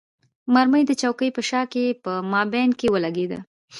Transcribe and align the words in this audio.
مرمۍ 0.53 0.83
د 0.87 0.91
چوکۍ 1.01 1.29
په 1.35 1.41
شا 1.49 1.61
کې 1.71 1.85
په 2.03 2.11
مابین 2.33 2.69
کې 2.79 2.87
ولګېده. 2.93 3.39